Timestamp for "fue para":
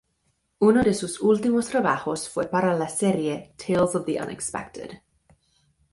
2.27-2.73